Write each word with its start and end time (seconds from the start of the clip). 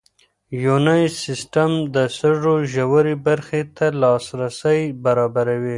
یوني 0.65 1.01
سیسټم 1.23 1.71
د 1.95 1.97
سږو 2.17 2.55
ژورې 2.73 3.15
برخې 3.27 3.61
ته 3.75 3.85
لاسرسی 4.01 4.81
برابروي. 5.03 5.69